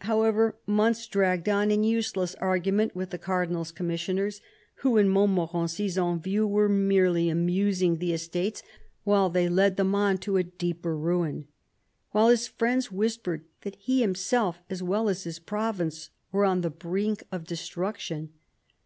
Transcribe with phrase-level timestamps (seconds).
[0.00, 4.40] However, months dragged on in useless argument with the Cardinal's com missioners,
[4.76, 8.62] who, in Montmorency's own view, were merely amusing the Estates
[9.02, 11.48] while they led them on to a deeper ruin;
[12.12, 16.70] while his friends whispered that he himself, as well as his province, was on the
[16.70, 18.30] brink of destruction.